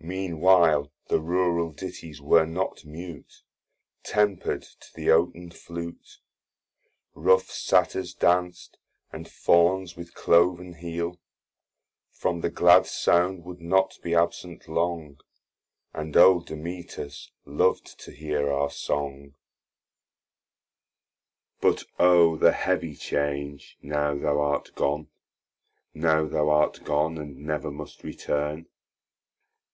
[0.00, 3.42] Mean while the Rural ditties were not mute,
[4.04, 6.20] Temper'd to th' Oaten Flute;
[7.16, 8.78] Rough Satyrs danc'd,
[9.12, 11.18] and Fauns with clov'n heel,
[12.12, 15.20] From the glad sound would not be absent long,
[15.92, 19.34] And old Damaetas lov'd to hear our song,
[21.60, 25.08] But O the heavy change, now thou art gon,
[25.92, 28.68] Now thou art gon, and never must return!